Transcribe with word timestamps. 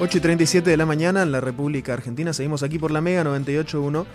8 0.00 0.18
y 0.18 0.20
37 0.20 0.70
de 0.70 0.76
la 0.76 0.86
mañana 0.86 1.22
en 1.22 1.32
la 1.32 1.40
República 1.40 1.92
Argentina. 1.92 2.32
Seguimos 2.32 2.62
aquí 2.62 2.78
por 2.78 2.92
la 2.92 3.00
Mega 3.00 3.24
98.1. 3.24 4.06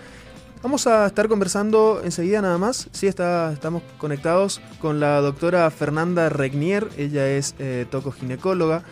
Vamos 0.61 0.87
a 0.87 1.05
estar 1.05 1.27
conversando 1.27 2.01
enseguida 2.05 2.41
nada 2.41 2.57
más. 2.57 2.87
Sí, 2.93 3.07
está, 3.07 3.51
estamos 3.51 3.83
conectados 3.97 4.61
con 4.79 5.01
la 5.01 5.19
doctora 5.19 5.69
Fernanda 5.71 6.29
Regnier. 6.29 6.87
Ella 6.97 7.27
es 7.27 7.55
eh, 7.59 7.85
tocoginecóloga. 7.91 8.83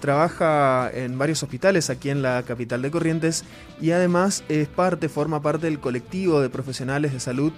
Trabaja 0.00 0.88
en 0.92 1.18
varios 1.18 1.42
hospitales 1.42 1.90
aquí 1.90 2.10
en 2.10 2.22
la 2.22 2.44
capital 2.44 2.80
de 2.80 2.92
Corrientes 2.92 3.44
y 3.80 3.90
además 3.90 4.44
es 4.48 4.68
parte, 4.68 5.08
forma 5.08 5.42
parte 5.42 5.66
del 5.66 5.80
colectivo 5.80 6.40
de 6.40 6.48
profesionales 6.48 7.12
de 7.12 7.18
salud 7.18 7.52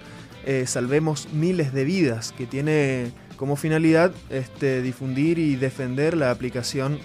eh, 0.45 0.65
Salvemos 0.65 1.27
Miles 1.31 1.73
de 1.73 1.83
Vidas, 1.83 2.33
que 2.35 2.47
tiene 2.47 3.11
como 3.35 3.55
finalidad 3.55 4.13
este, 4.29 4.81
difundir 4.81 5.37
y 5.37 5.57
defender 5.57 6.17
la 6.17 6.31
aplicación 6.31 6.97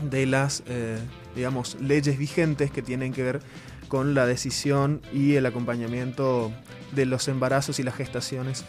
de 0.00 0.26
las 0.26 0.62
eh, 0.66 0.98
digamos, 1.34 1.80
leyes 1.80 2.18
vigentes 2.18 2.70
que 2.70 2.82
tienen 2.82 3.12
que 3.12 3.22
ver 3.22 3.40
con 3.88 4.14
la 4.14 4.26
decisión 4.26 5.00
y 5.12 5.34
el 5.34 5.46
acompañamiento 5.46 6.50
de 6.92 7.06
los 7.06 7.28
embarazos 7.28 7.78
y 7.78 7.82
las 7.82 7.94
gestaciones. 7.94 8.64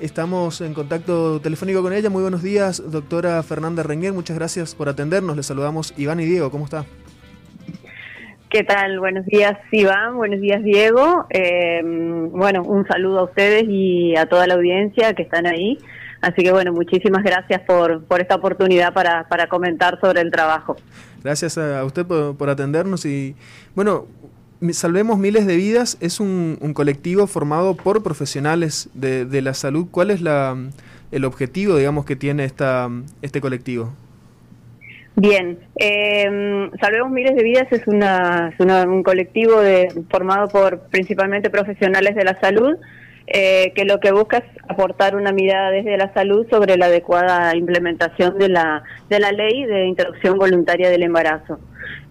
Estamos 0.00 0.60
en 0.60 0.74
contacto 0.74 1.40
telefónico 1.40 1.82
con 1.82 1.92
ella. 1.92 2.08
Muy 2.10 2.22
buenos 2.22 2.42
días, 2.42 2.82
doctora 2.90 3.42
Fernanda 3.42 3.82
Renguer. 3.82 4.12
Muchas 4.12 4.36
gracias 4.36 4.74
por 4.74 4.88
atendernos. 4.88 5.36
Les 5.36 5.46
saludamos 5.46 5.92
Iván 5.96 6.20
y 6.20 6.24
Diego. 6.24 6.50
¿Cómo 6.50 6.66
está? 6.66 6.84
¿Qué 8.48 8.64
tal? 8.64 8.98
Buenos 8.98 9.26
días, 9.26 9.58
Iván. 9.72 10.16
Buenos 10.16 10.40
días, 10.40 10.62
Diego. 10.62 11.26
Eh, 11.30 11.82
bueno, 11.82 12.62
un 12.62 12.86
saludo 12.86 13.18
a 13.18 13.24
ustedes 13.24 13.64
y 13.68 14.16
a 14.16 14.26
toda 14.26 14.46
la 14.46 14.54
audiencia 14.54 15.12
que 15.14 15.22
están 15.22 15.46
ahí. 15.46 15.78
Así 16.20 16.42
que 16.42 16.52
bueno, 16.52 16.72
muchísimas 16.72 17.22
gracias 17.22 17.60
por, 17.62 18.04
por 18.04 18.20
esta 18.20 18.34
oportunidad 18.34 18.92
para, 18.92 19.28
para 19.28 19.48
comentar 19.48 20.00
sobre 20.00 20.20
el 20.20 20.30
trabajo. 20.30 20.76
Gracias 21.22 21.58
a 21.58 21.84
usted 21.84 22.06
por, 22.06 22.48
atendernos 22.48 23.04
y 23.04 23.34
bueno, 23.74 24.06
Salvemos 24.72 25.18
Miles 25.18 25.46
de 25.46 25.56
Vidas 25.56 25.96
es 26.00 26.18
un, 26.18 26.56
colectivo 26.74 27.26
formado 27.26 27.76
por 27.76 28.02
profesionales 28.02 28.88
de, 28.94 29.24
de, 29.24 29.42
la 29.42 29.54
salud. 29.54 29.86
¿Cuál 29.90 30.10
es 30.10 30.20
la, 30.20 30.56
el 31.12 31.24
objetivo, 31.24 31.76
digamos, 31.76 32.04
que 32.04 32.16
tiene 32.16 32.44
esta, 32.44 32.88
este 33.22 33.40
colectivo? 33.40 33.92
Bien, 35.20 35.58
eh, 35.80 36.70
Salvemos 36.80 37.10
Miles 37.10 37.34
de 37.34 37.42
Vidas 37.42 37.66
es, 37.72 37.86
una, 37.88 38.52
es 38.56 38.60
un 38.60 39.02
colectivo 39.02 39.60
de, 39.60 39.88
formado 40.10 40.48
por 40.48 40.80
principalmente 40.90 41.50
profesionales 41.50 42.14
de 42.14 42.24
la 42.24 42.38
salud 42.40 42.76
eh, 43.30 43.72
que 43.74 43.84
lo 43.84 44.00
que 44.00 44.12
busca 44.12 44.38
es 44.38 44.44
aportar 44.68 45.14
una 45.14 45.32
mirada 45.32 45.70
desde 45.70 45.96
la 45.96 46.12
salud 46.14 46.46
sobre 46.50 46.76
la 46.76 46.86
adecuada 46.86 47.54
implementación 47.54 48.38
de 48.38 48.48
la, 48.48 48.82
de 49.08 49.20
la 49.20 49.32
ley 49.32 49.64
de 49.64 49.86
interrupción 49.86 50.38
voluntaria 50.38 50.88
del 50.88 51.02
embarazo. 51.02 51.58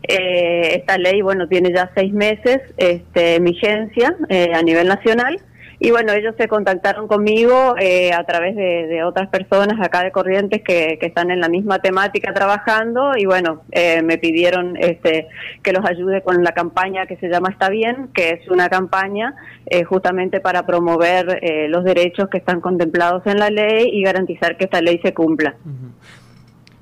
Eh, 0.04 0.76
esta 0.76 0.98
ley, 0.98 1.22
bueno, 1.22 1.48
tiene 1.48 1.74
ya 1.74 1.92
seis 1.96 2.14
meses 2.14 2.60
este, 2.78 3.36
en 3.36 3.44
vigencia 3.46 4.16
eh, 4.30 4.52
a 4.54 4.62
nivel 4.62 4.88
nacional 4.88 5.40
y 5.80 5.92
bueno, 5.92 6.12
ellos 6.14 6.34
se 6.40 6.48
contactaron 6.48 7.08
conmigo 7.08 7.76
eh, 7.80 8.12
a 8.12 8.24
través 8.24 8.56
de, 8.56 9.04
otras 9.04 9.30
personas 9.30 9.80
acá 9.80 10.04
de 10.04 10.12
Corrientes 10.12 10.64
que, 10.64 10.98
están 11.02 11.30
en 11.30 11.40
la 11.40 11.50
misma 11.50 11.80
temática 11.80 12.34
trabajando 12.34 13.12
y 13.16 13.26
bueno, 13.26 13.62
eh, 13.72 14.02
me 14.02 14.18
pidieron 14.18 14.76
este, 14.78 15.28
que 15.62 15.72
los 15.72 15.86
ayude 15.86 16.24
con 16.24 16.44
la 16.44 16.52
campaña 16.52 17.06
que 17.06 17.16
se 17.18 17.30
llama 17.30 17.50
Está 17.50 17.70
Bien, 17.70 18.10
que 18.14 18.32
es 18.32 18.50
una 18.50 18.70
campaña 18.70 19.36
eh, 19.68 19.84
justamente 19.84 20.40
para 20.40 20.66
promover 20.66 21.40
los 21.70 21.84
derechos 21.84 22.28
que 22.30 22.38
están 22.38 22.60
contemplados 22.60 23.26
en 23.26 23.38
la 23.38 23.50
ley 23.50 23.90
y 23.92 24.02
garantizar 24.02 24.58
que 24.58 24.66
esta 24.66 24.82
ley 24.82 25.00
se 25.04 25.14
cumpla. 25.14 25.56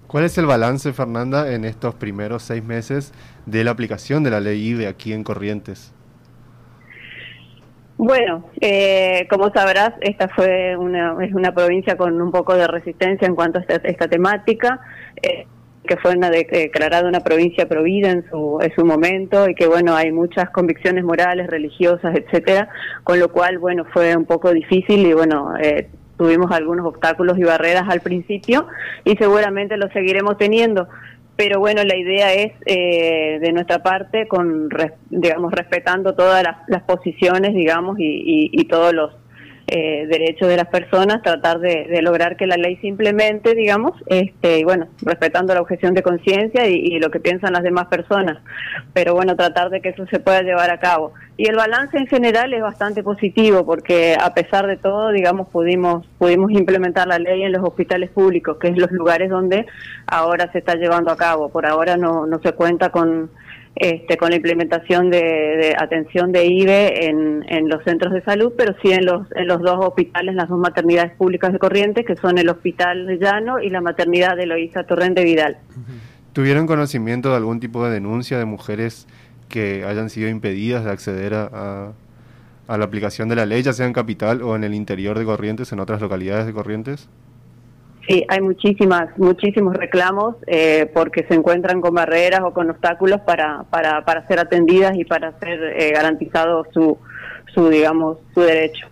¿Cuál 0.07 0.23
es 0.23 0.37
el 0.37 0.45
balance, 0.45 0.93
Fernanda, 0.93 1.51
en 1.51 1.65
estos 1.65 1.95
primeros 1.95 2.43
seis 2.43 2.63
meses 2.63 3.13
de 3.45 3.63
la 3.63 3.71
aplicación 3.71 4.23
de 4.23 4.31
la 4.31 4.39
ley 4.39 4.69
IBE 4.69 4.87
aquí 4.87 5.11
en 5.13 5.23
Corrientes? 5.23 5.94
Bueno, 7.97 8.43
eh, 8.59 9.25
como 9.29 9.51
sabrás, 9.51 9.93
esta 10.01 10.27
fue 10.27 10.75
una, 10.75 11.15
es 11.23 11.33
una 11.33 11.53
provincia 11.53 11.95
con 11.95 12.21
un 12.21 12.31
poco 12.31 12.55
de 12.55 12.67
resistencia 12.67 13.25
en 13.25 13.35
cuanto 13.35 13.59
a 13.59 13.61
esta, 13.61 14.07
temática, 14.09 14.81
eh, 15.21 15.47
que 15.87 15.95
fue 15.97 16.11
una 16.11 16.29
declarada 16.29 17.07
una 17.07 17.21
provincia 17.21 17.69
provida 17.69 18.11
en 18.11 18.29
su, 18.29 18.59
en 18.61 18.73
su 18.75 18.85
momento 18.85 19.47
y 19.47 19.55
que 19.55 19.67
bueno, 19.67 19.95
hay 19.95 20.11
muchas 20.11 20.49
convicciones 20.49 21.05
morales, 21.05 21.47
religiosas, 21.47 22.15
etcétera, 22.17 22.67
con 23.03 23.19
lo 23.19 23.31
cual 23.31 23.59
bueno, 23.59 23.85
fue 23.93 24.15
un 24.17 24.25
poco 24.25 24.51
difícil 24.51 25.05
y 25.05 25.13
bueno, 25.13 25.53
eh, 25.61 25.87
tuvimos 26.17 26.51
algunos 26.51 26.85
obstáculos 26.85 27.37
y 27.37 27.43
barreras 27.43 27.85
al 27.87 28.01
principio 28.01 28.67
y 29.05 29.15
seguramente 29.15 29.77
lo 29.77 29.89
seguiremos 29.91 30.37
teniendo 30.37 30.87
pero 31.35 31.59
bueno, 31.59 31.83
la 31.83 31.95
idea 31.95 32.33
es 32.33 32.53
eh, 32.65 33.39
de 33.39 33.51
nuestra 33.51 33.83
parte, 33.83 34.27
con 34.27 34.69
digamos 35.09 35.51
respetando 35.51 36.15
todas 36.15 36.43
las, 36.67 36.83
posiciones, 36.83 37.53
digamos, 37.53 37.97
y, 37.99 38.49
y 38.51 38.65
todos 38.65 38.93
los 38.93 39.11
eh, 39.67 40.05
derechos 40.07 40.47
de 40.47 40.57
las 40.57 40.67
personas, 40.67 41.23
tratar 41.23 41.59
de, 41.59 41.87
lograr 42.03 42.37
que 42.37 42.45
la 42.45 42.55
ley 42.55 42.77
se 42.77 42.87
implemente, 42.87 43.55
digamos, 43.55 43.93
este, 44.05 44.59
y 44.59 44.63
bueno, 44.63 44.87
respetando 45.01 45.55
la 45.55 45.61
objeción 45.61 45.95
de 45.95 46.03
conciencia 46.03 46.67
y, 46.67 46.99
lo 46.99 47.09
que 47.09 47.19
piensan 47.19 47.53
las 47.53 47.63
demás 47.63 47.87
personas, 47.87 48.37
pero 48.93 49.15
bueno, 49.15 49.35
tratar 49.35 49.71
de 49.71 49.81
que 49.81 49.89
eso 49.89 50.05
se 50.05 50.19
pueda 50.19 50.43
llevar 50.43 50.69
a 50.69 50.79
cabo. 50.79 51.13
Y 51.35 51.47
el 51.49 51.55
balance 51.55 51.97
en 51.97 52.05
general 52.05 52.53
es 52.53 52.61
bastante 52.61 53.01
positivo 53.01 53.65
porque 53.65 54.15
a 54.21 54.33
pesar 54.35 54.67
de 54.67 54.77
todo, 54.77 55.11
digamos, 55.11 55.49
pudimos, 55.49 56.05
pudimos 56.19 56.51
implementar 56.51 57.07
la 57.07 57.17
ley 57.17 57.41
en 57.43 57.51
los 57.51 57.63
hospitales 57.63 58.11
públicos, 58.11 58.57
que 58.57 58.67
es 58.67 58.77
los 58.77 58.91
lugares 58.91 59.29
donde 59.31 59.65
ahora 60.05 60.51
se 60.51 60.59
está 60.59 60.75
llevando 60.75 61.11
a 61.11 61.17
cabo. 61.17 61.49
Por 61.49 61.65
ahora 61.65 61.97
no, 61.97 62.27
no 62.27 62.39
se 62.39 62.53
cuenta 62.53 62.91
con 62.91 63.31
este, 63.75 64.15
con 64.15 64.29
la 64.29 64.37
implementación 64.37 65.09
de, 65.09 65.75
atención 65.77 66.31
de 66.31 66.45
IBE 66.45 67.07
en, 67.07 67.67
los 67.67 67.83
centros 67.83 68.13
de 68.13 68.21
salud, 68.21 68.53
pero 68.57 68.73
sí 68.81 68.91
en 68.91 69.05
los, 69.05 69.27
en 69.35 69.47
los 69.47 69.61
dos 69.61 69.77
hospitales, 69.79 70.35
las 70.35 70.47
dos 70.47 70.59
maternidades 70.59 71.13
públicas 71.13 71.51
de 71.51 71.59
Corrientes, 71.59 72.05
que 72.05 72.15
son 72.15 72.37
el 72.37 72.47
Hospital 72.49 73.05
de 73.05 73.17
Llano 73.17 73.59
y 73.59 73.69
la 73.69 73.81
maternidad 73.81 74.37
de 74.37 74.43
Eloísa 74.43 74.83
Torrente 74.83 75.23
Vidal. 75.23 75.57
¿Tuvieron 76.31 76.67
conocimiento 76.67 77.31
de 77.31 77.35
algún 77.35 77.59
tipo 77.59 77.85
de 77.85 77.91
denuncia 77.91 78.37
de 78.37 78.45
mujeres 78.45 79.07
que 79.49 79.83
hayan 79.85 80.09
sido 80.09 80.29
impedidas 80.29 80.85
de 80.85 80.91
acceder 80.91 81.33
a, 81.33 81.91
a 82.67 82.77
la 82.77 82.85
aplicación 82.85 83.29
de 83.29 83.35
la 83.35 83.45
ley, 83.45 83.61
ya 83.61 83.73
sea 83.73 83.85
en 83.85 83.93
capital 83.93 84.41
o 84.41 84.55
en 84.55 84.63
el 84.63 84.73
interior 84.73 85.19
de 85.19 85.25
Corrientes, 85.25 85.71
en 85.71 85.79
otras 85.79 86.01
localidades 86.01 86.45
de 86.45 86.53
Corrientes? 86.53 87.09
Sí, 88.07 88.23
hay 88.27 88.39
muchísimas, 88.39 89.17
muchísimos 89.17 89.75
reclamos 89.75 90.35
eh, 90.45 90.89
porque 90.93 91.25
se 91.27 91.33
encuentran 91.33 91.81
con 91.81 91.95
barreras 91.95 92.41
o 92.43 92.53
con 92.53 92.69
obstáculos 92.69 93.21
para, 93.21 93.63
para, 93.71 94.05
para 94.05 94.27
ser 94.27 94.39
atendidas 94.39 94.95
y 94.95 95.05
para 95.05 95.37
ser 95.39 95.59
eh, 95.75 95.91
garantizado 95.91 96.65
su, 96.71 96.99
su, 97.53 97.69
digamos, 97.69 98.19
su 98.35 98.41
derecho. 98.41 98.87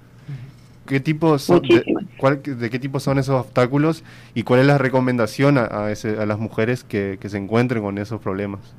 ¿Qué 0.87 0.99
tipo 0.99 1.37
son, 1.37 1.61
de, 1.61 2.69
qué 2.69 2.79
tipo 2.79 2.99
son 2.99 3.19
esos 3.19 3.45
obstáculos 3.45 4.03
y 4.33 4.43
cuál 4.43 4.61
es 4.61 4.65
la 4.65 4.77
recomendación 4.77 5.57
a, 5.57 5.65
a, 5.65 5.87
a 5.87 6.25
las 6.25 6.39
mujeres 6.39 6.83
que, 6.83 7.17
que 7.21 7.29
se 7.29 7.37
encuentren 7.37 7.83
con 7.83 7.97
esos 7.99 8.19
problemas? 8.19 8.75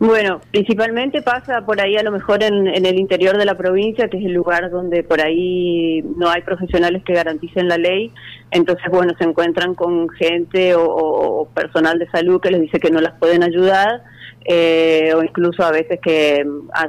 Bueno, 0.00 0.40
principalmente 0.50 1.20
pasa 1.20 1.66
por 1.66 1.78
ahí 1.78 1.94
a 1.94 2.02
lo 2.02 2.10
mejor 2.10 2.42
en, 2.42 2.66
el 2.68 2.98
interior 2.98 3.36
de 3.36 3.44
la 3.44 3.58
provincia, 3.58 4.08
que 4.08 4.16
es 4.16 4.24
el 4.24 4.32
lugar 4.32 4.70
donde 4.70 5.02
por 5.02 5.20
ahí 5.20 6.00
no 6.16 6.30
hay 6.30 6.40
profesionales 6.40 7.02
que 7.04 7.12
garanticen 7.12 7.68
la 7.68 7.76
ley. 7.76 8.10
Entonces, 8.50 8.86
bueno, 8.90 9.12
se 9.18 9.24
encuentran 9.24 9.74
con 9.74 10.08
gente 10.08 10.74
o 10.74 11.46
personal 11.54 11.98
de 11.98 12.08
salud 12.08 12.40
que 12.40 12.50
les 12.50 12.62
dice 12.62 12.80
que 12.80 12.90
no 12.90 13.02
las 13.02 13.18
pueden 13.18 13.42
ayudar 13.42 14.02
eh, 14.44 15.12
o 15.14 15.22
incluso 15.22 15.62
a 15.62 15.70
veces 15.70 16.00
que 16.02 16.44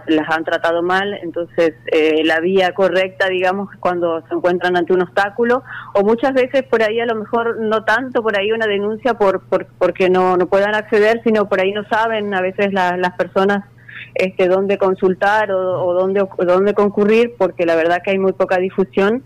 las 0.08 0.30
han 0.30 0.44
tratado 0.44 0.82
mal. 0.82 1.14
Entonces, 1.22 1.74
eh, 1.92 2.24
la 2.24 2.40
vía 2.40 2.74
correcta, 2.74 3.28
digamos, 3.28 3.70
cuando 3.80 4.22
se 4.28 4.36
encuentran 4.36 4.78
ante 4.78 4.94
un 4.94 5.02
obstáculo, 5.02 5.64
o 5.94 6.04
muchas 6.04 6.34
veces 6.34 6.64
por 6.64 6.82
ahí 6.82 7.00
a 7.00 7.06
lo 7.06 7.16
mejor 7.16 7.60
no 7.60 7.84
tanto 7.84 8.24
por 8.24 8.38
ahí 8.38 8.52
una 8.52 8.68
denuncia 8.68 9.16
por, 9.16 9.42
por 9.42 9.68
porque 9.78 10.10
no, 10.10 10.38
no 10.38 10.48
puedan 10.48 10.76
acceder, 10.76 11.22
sino 11.24 11.50
por 11.50 11.62
ahí 11.62 11.72
no 11.72 11.84
saben 11.90 12.34
a 12.34 12.42
veces 12.42 12.74
las 12.74 13.14
personas 13.18 13.66
este, 14.16 14.48
dónde 14.48 14.78
consultar 14.78 15.52
o 15.52 15.94
dónde, 15.94 16.26
dónde 16.40 16.74
concurrir, 16.74 17.36
porque 17.38 17.66
la 17.66 17.76
verdad 17.76 18.02
que 18.04 18.12
hay 18.12 18.20
muy 18.20 18.34
poca 18.34 18.58
difusión. 18.58 19.24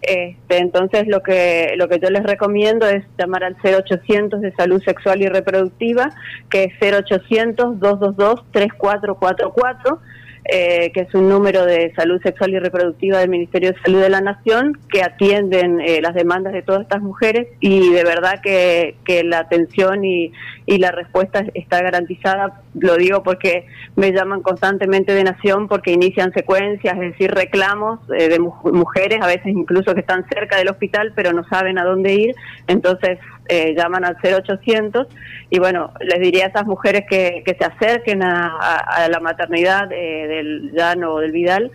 Este, 0.00 0.58
entonces 0.58 1.08
lo 1.08 1.22
que 1.22 1.74
lo 1.76 1.88
que 1.88 1.98
yo 1.98 2.08
les 2.10 2.22
recomiendo 2.22 2.86
es 2.86 3.04
llamar 3.18 3.44
al 3.44 3.56
0800 3.62 4.40
de 4.40 4.52
salud 4.52 4.82
sexual 4.82 5.22
y 5.22 5.28
reproductiva, 5.28 6.10
que 6.50 6.64
es 6.64 6.72
0800 6.80 7.80
222 7.80 8.44
3444 8.52 10.00
eh, 10.50 10.90
que 10.94 11.00
es 11.00 11.14
un 11.14 11.28
número 11.28 11.66
de 11.66 11.92
salud 11.94 12.20
sexual 12.22 12.54
y 12.54 12.58
reproductiva 12.58 13.18
del 13.18 13.28
Ministerio 13.28 13.72
de 13.72 13.80
Salud 13.82 14.00
de 14.00 14.08
la 14.08 14.22
Nación, 14.22 14.78
que 14.90 15.02
atienden 15.02 15.78
eh, 15.80 16.00
las 16.00 16.14
demandas 16.14 16.54
de 16.54 16.62
todas 16.62 16.82
estas 16.82 17.02
mujeres 17.02 17.48
y 17.60 17.90
de 17.90 18.02
verdad 18.02 18.40
que, 18.42 18.96
que 19.04 19.24
la 19.24 19.40
atención 19.40 20.06
y, 20.06 20.32
y, 20.64 20.78
la 20.78 20.90
respuesta 20.90 21.44
está 21.52 21.82
garantizada. 21.82 22.62
Lo 22.78 22.96
digo 22.96 23.22
porque 23.22 23.66
me 23.94 24.12
llaman 24.12 24.40
constantemente 24.40 25.12
de 25.12 25.24
Nación 25.24 25.68
porque 25.68 25.92
inician 25.92 26.32
secuencias, 26.32 26.94
es 26.94 27.12
decir, 27.12 27.30
reclamos 27.30 28.00
eh, 28.16 28.28
de 28.28 28.38
mujeres, 28.38 29.20
a 29.20 29.26
veces 29.26 29.48
incluso 29.48 29.92
que 29.94 30.00
están 30.00 30.26
cerca 30.28 30.56
del 30.56 30.68
hospital 30.68 31.12
pero 31.14 31.32
no 31.32 31.44
saben 31.48 31.78
a 31.78 31.84
dónde 31.84 32.14
ir. 32.14 32.34
Entonces, 32.68 33.18
eh, 33.48 33.74
llaman 33.76 34.04
al 34.04 34.16
0800 34.22 35.06
y 35.50 35.58
bueno, 35.58 35.92
les 36.00 36.20
diría 36.20 36.46
a 36.46 36.48
esas 36.48 36.66
mujeres 36.66 37.04
que, 37.08 37.42
que 37.44 37.54
se 37.54 37.64
acerquen 37.64 38.22
a, 38.22 39.08
la 39.08 39.20
maternidad 39.20 39.88
del 39.88 40.72
Llano 40.72 41.14
o 41.14 41.20
del 41.20 41.32
Vidal 41.32 41.70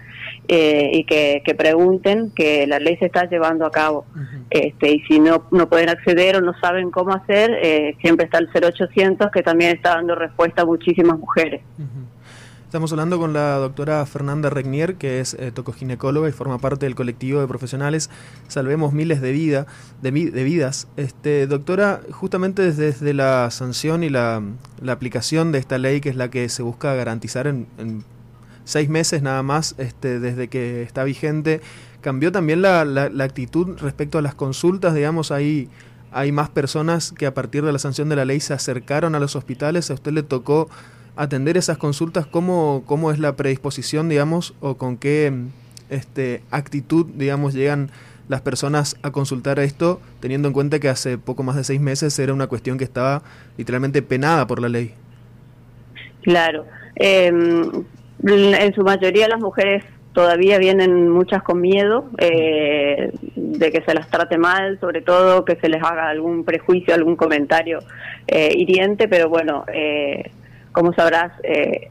y 0.48 1.04
que, 1.06 1.42
que, 1.44 1.56
pregunten 1.56 2.32
que 2.36 2.68
la 2.68 2.78
ley 2.78 2.98
se 2.98 3.06
está 3.06 3.28
llevando 3.28 3.66
a 3.66 3.72
cabo. 3.72 4.06
este, 4.50 4.92
y 4.92 5.00
si 5.02 5.20
no, 5.20 5.48
no 5.52 5.68
pueden 5.68 5.90
acceder 5.90 6.36
o 6.36 6.42
no 6.42 6.54
saben 6.60 6.92
cómo 6.92 7.14
hacer, 7.14 7.96
siempre 8.02 8.26
está 8.26 8.38
el 8.38 8.50
0800 8.54 9.32
que 9.32 9.42
también 9.42 9.76
está 9.76 9.96
dando 9.96 10.16
respuesta 10.16 10.62
a 10.62 10.66
muchísimas 10.66 11.18
mujeres. 11.18 11.62
Estamos 12.74 12.92
hablando 12.92 13.20
con 13.20 13.34
la 13.34 13.58
doctora 13.58 14.04
Fernanda 14.08 14.50
Regnier, 14.50 14.96
que 14.96 15.20
es 15.20 15.36
eh, 15.36 15.52
tocoginecóloga 15.52 16.28
y 16.28 16.32
forma 16.32 16.58
parte 16.58 16.88
del 16.88 16.96
colectivo 16.96 17.40
de 17.40 17.48
profesionales 17.48 18.10
Salvemos 18.48 18.94
Miles 18.94 19.22
de, 19.22 19.32
vida, 19.32 19.68
de, 20.02 20.10
Vidas. 20.10 20.88
Este, 20.98 21.46
doctora, 21.46 22.02
justamente 22.10 22.72
desde, 22.72 23.14
la 23.14 23.52
sanción 23.52 24.04
y 24.04 24.10
la, 24.10 24.42
aplicación 24.88 25.52
de 25.52 25.60
esta 25.60 25.78
ley, 25.78 26.02
que 26.02 26.10
es 26.10 26.16
la 26.16 26.32
que 26.32 26.50
se 26.50 26.64
busca 26.64 26.96
garantizar 26.96 27.46
en, 27.46 27.68
seis 28.64 28.90
meses 28.90 29.22
nada 29.22 29.44
más, 29.44 29.76
este, 29.78 30.20
desde 30.20 30.48
que 30.48 30.82
está 30.82 31.04
vigente, 31.04 31.62
cambió 32.02 32.32
también 32.32 32.64
la, 32.64 32.86
la, 32.86 33.24
actitud 33.24 33.78
respecto 33.82 34.18
a 34.18 34.24
las 34.24 34.34
consultas, 34.34 34.96
digamos, 34.96 35.30
ahí 35.30 35.70
hay 36.12 36.32
más 36.32 36.50
personas 36.50 37.12
que 37.12 37.28
a 37.28 37.36
partir 37.36 37.64
de 37.64 37.72
la 37.72 37.78
sanción 37.78 38.10
de 38.10 38.16
la 38.16 38.26
ley 38.26 38.40
se 38.40 38.56
acercaron 38.56 39.14
a 39.14 39.20
los 39.20 39.36
hospitales, 39.36 39.92
a 39.92 39.94
usted 39.94 40.12
le 40.12 40.24
tocó 40.24 40.70
atender 41.16 41.58
esas 41.58 41.78
consultas, 41.78 42.26
¿cómo, 42.26 42.84
cómo 42.86 43.12
es 43.12 43.20
la 43.20 43.36
predisposición, 43.36 44.10
digamos, 44.10 44.54
o 44.60 44.76
con 44.76 44.98
qué 44.98 45.32
este, 45.90 46.42
actitud, 46.52 47.06
digamos, 47.16 47.54
llegan 47.54 47.92
las 48.30 48.42
personas 48.42 48.98
a 49.04 49.12
consultar 49.12 49.60
esto, 49.60 50.00
teniendo 50.20 50.48
en 50.48 50.54
cuenta 50.54 50.80
que 50.80 50.90
hace 50.90 51.18
poco 51.18 51.44
más 51.44 51.56
de 51.56 51.64
seis 51.64 51.82
meses 51.82 52.18
era 52.20 52.34
una 52.34 52.48
cuestión 52.48 52.78
que 52.78 52.84
estaba 52.84 53.22
literalmente 53.58 54.02
penada 54.02 54.48
por 54.48 54.62
la 54.62 54.70
ley? 54.70 54.94
Claro. 56.22 56.66
Em, 56.96 57.84
en 58.24 58.74
su 58.74 58.82
mayoría 58.84 59.28
las 59.28 59.40
mujeres 59.40 59.84
todavía 60.14 60.58
vienen 60.60 61.10
muchas 61.10 61.42
con 61.44 61.60
miedo 61.60 62.06
eh, 62.20 63.12
de 63.36 63.72
que 63.72 63.82
se 63.82 63.94
las 63.94 64.08
trate 64.10 64.38
mal, 64.38 64.80
sobre 64.80 65.02
todo 65.02 65.44
que 65.44 65.56
se 65.56 65.68
les 65.68 65.84
haga 65.84 66.10
algún 66.10 66.46
prejuicio, 66.46 66.94
algún 66.94 67.16
comentario 67.16 67.80
eh, 68.28 68.54
hiriente, 68.56 69.08
pero 69.08 69.28
bueno, 69.28 69.66
eh, 69.74 70.32
como 70.74 70.94
sabrás, 70.94 71.32
eh, 71.44 71.88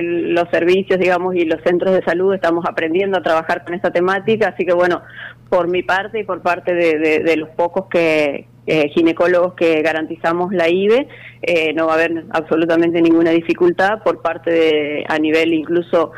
los 0.00 0.48
servicios, 0.50 0.98
digamos, 1.00 1.34
y 1.34 1.44
los 1.44 1.60
centros 1.62 1.94
de 1.94 2.02
salud 2.02 2.34
estamos 2.34 2.64
aprendiendo 2.68 3.18
a 3.18 3.22
trabajar 3.22 3.64
con 3.64 3.74
esta 3.74 3.90
temática, 3.90 4.48
así 4.48 4.64
que 4.64 4.72
bueno, 4.72 5.02
por 5.48 5.68
mi 5.68 5.82
parte 5.82 6.20
y 6.20 6.24
por 6.24 6.40
parte 6.40 6.74
de, 6.74 7.36
los 7.36 7.48
pocos 7.50 7.86
que 7.88 8.46
eh, 8.66 8.88
ginecólogos 8.90 9.54
que 9.54 9.82
garantizamos 9.82 10.52
la 10.52 10.68
IBE, 10.68 11.08
eh, 11.42 11.72
no 11.74 11.86
va 11.86 11.92
a 11.92 11.94
haber 11.96 12.24
absolutamente 12.30 13.02
ninguna 13.02 13.30
dificultad 13.30 14.02
por 14.04 14.22
parte 14.22 14.50
de, 14.50 15.04
a 15.08 15.18
nivel 15.18 15.52
incluso 15.52 16.12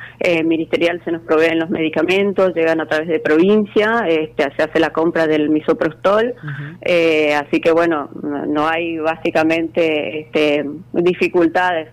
ministerial 0.45 1.01
se 1.05 1.13
nos 1.13 1.23
proveen 1.23 1.59
los 1.59 1.71
medicamentos, 1.71 2.55
llegan 2.55 2.81
a 2.81 2.87
través 2.87 3.09
de 3.09 3.21
provincia, 3.21 4.07
este, 4.09 4.45
se 4.57 4.63
hace 4.63 4.81
la 4.81 4.91
compra 4.91 5.27
del 5.27 5.51
misoprostol, 5.51 6.35
así 6.83 7.61
que 7.61 7.73
bueno, 7.73 8.11
no 8.23 8.67
hay 8.67 8.99
básicamente 8.99 10.21
este, 10.21 10.65
dificultades. 10.93 11.89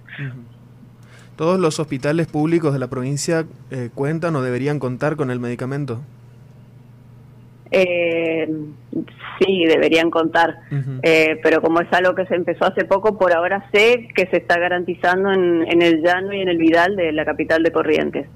¿Todos 1.41 1.59
los 1.59 1.79
hospitales 1.79 2.27
públicos 2.27 2.71
de 2.71 2.77
la 2.77 2.87
provincia 2.87 3.47
eh, 3.71 3.89
cuentan 3.95 4.35
o 4.35 4.43
deberían 4.43 4.77
contar 4.77 5.15
con 5.15 5.31
el 5.31 5.39
medicamento? 5.39 6.01
Eh, 7.71 8.47
sí, 9.39 9.65
deberían 9.65 10.09
contar, 10.09 10.59
eh, 11.01 11.39
pero 11.41 11.61
como 11.61 11.81
es 11.81 11.91
algo 11.91 12.13
que 12.15 12.25
se 12.25 12.35
empezó 12.35 12.65
hace 12.65 12.85
poco, 12.85 13.17
por 13.17 13.33
ahora 13.33 13.67
sé 13.73 14.09
que 14.15 14.27
se 14.27 14.37
está 14.37 14.59
garantizando 14.59 15.31
en, 15.31 15.81
el 15.81 16.01
Llano 16.01 16.33
y 16.33 16.41
en 16.41 16.49
el 16.49 16.57
Vidal 16.57 16.95
de 16.95 17.11
la 17.11 17.25
capital 17.25 17.63
de 17.63 17.71
Corrientes. 17.71 18.27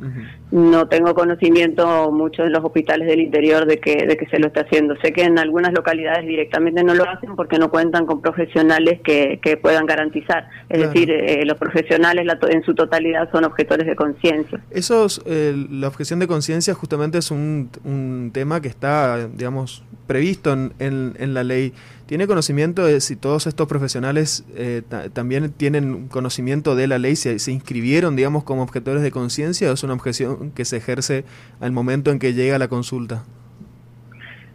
No 0.51 0.87
tengo 0.87 1.13
conocimiento 1.13 2.11
mucho 2.11 2.43
en 2.43 2.53
los 2.53 2.63
hospitales 2.63 3.07
del 3.07 3.19
interior 3.19 3.65
de 3.65 3.79
que, 3.79 4.05
de 4.05 4.15
que 4.15 4.25
se 4.27 4.39
lo 4.39 4.47
está 4.47 4.61
haciendo. 4.61 4.95
Sé 5.01 5.11
que 5.11 5.23
en 5.23 5.37
algunas 5.37 5.73
localidades 5.73 6.25
directamente 6.25 6.83
no 6.83 6.93
lo 6.93 7.07
hacen 7.09 7.35
porque 7.35 7.57
no 7.57 7.69
cuentan 7.69 8.05
con 8.05 8.21
profesionales 8.21 9.01
que, 9.03 9.39
que 9.41 9.57
puedan 9.57 9.85
garantizar. 9.85 10.47
Es 10.69 10.79
decir, 10.79 11.11
eh, 11.11 11.45
los 11.45 11.57
profesionales 11.57 12.25
en 12.49 12.63
su 12.63 12.73
totalidad 12.73 13.29
son 13.31 13.43
objetores 13.43 13.85
de 13.85 13.95
conciencia. 13.95 14.59
Esos, 14.71 15.23
la 15.25 15.87
objeción 15.87 16.19
de 16.19 16.27
conciencia 16.27 16.73
justamente 16.73 17.17
es 17.17 17.31
un, 17.31 17.69
un 17.83 18.31
tema 18.33 18.61
que 18.61 18.67
está, 18.67 19.27
digamos, 19.27 19.83
previsto 20.07 20.44
en, 20.53 21.33
la 21.33 21.44
ley. 21.44 21.74
¿Tiene 22.06 22.27
conocimiento 22.27 22.86
de 22.86 23.01
si 23.01 23.15
todos 23.15 23.47
estos 23.47 23.68
profesionales 23.68 24.44
eh, 24.56 24.81
también 25.13 25.51
tienen 25.51 26.07
conocimiento 26.07 26.75
de 26.75 26.88
la 26.88 26.97
ley, 26.97 27.15
si 27.15 27.39
se 27.39 27.51
inscribieron, 27.51 28.15
digamos, 28.15 28.44
como 28.44 28.63
objetores 28.63 29.01
de 29.01 29.12
conciencia 29.12 29.69
o 29.69 29.74
es 29.74 29.83
una 29.83 29.94
objeción 29.94 30.51
que 30.51 30.65
se 30.65 30.77
ejerce 30.77 31.25
al 31.59 31.71
momento 31.71 32.12
en 32.12 32.19
que 32.19 32.33
llega 32.33 32.59
la 32.59 32.68
consulta? 32.68 33.24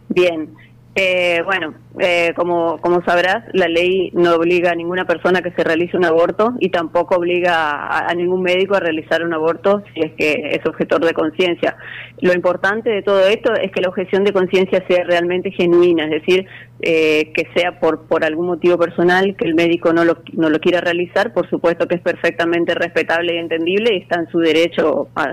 Bien, 0.09 0.53
eh, 0.93 1.41
bueno, 1.45 1.73
eh, 1.99 2.33
como, 2.35 2.77
como 2.81 3.01
sabrás, 3.05 3.45
la 3.53 3.69
ley 3.69 4.11
no 4.13 4.35
obliga 4.35 4.71
a 4.71 4.75
ninguna 4.75 5.05
persona 5.05 5.41
que 5.41 5.51
se 5.51 5.63
realice 5.63 5.95
un 5.95 6.03
aborto 6.03 6.53
y 6.59 6.69
tampoco 6.69 7.15
obliga 7.15 8.09
a, 8.09 8.13
ningún 8.13 8.41
médico 8.41 8.75
a 8.75 8.81
realizar 8.81 9.23
un 9.23 9.33
aborto 9.33 9.83
si 9.93 10.01
es 10.01 10.11
que 10.17 10.51
es 10.51 10.65
objetor 10.65 11.05
de 11.05 11.13
conciencia. 11.13 11.77
Lo 12.19 12.33
importante 12.33 12.89
de 12.89 13.03
todo 13.03 13.25
esto 13.25 13.53
es 13.53 13.71
que 13.71 13.79
la 13.79 13.87
objeción 13.87 14.25
de 14.25 14.33
conciencia 14.33 14.83
sea 14.85 15.05
realmente 15.05 15.51
genuina, 15.51 16.03
es 16.05 16.11
decir, 16.11 16.45
eh, 16.81 17.31
que 17.33 17.47
sea 17.55 17.79
por, 17.79 18.07
por 18.07 18.25
algún 18.25 18.47
motivo 18.47 18.77
personal, 18.77 19.37
que 19.37 19.47
el 19.47 19.55
médico 19.55 19.93
no 19.93 20.03
lo, 20.03 20.17
no 20.33 20.49
lo 20.49 20.59
quiera 20.59 20.81
realizar, 20.81 21.31
por 21.31 21.49
supuesto 21.49 21.87
que 21.87 21.95
es 21.95 22.01
perfectamente 22.01 22.75
respetable 22.75 23.35
y 23.35 23.37
entendible 23.37 23.95
y 23.95 24.01
está 24.01 24.19
en 24.19 24.27
su 24.27 24.39
derecho 24.39 25.07
a 25.15 25.29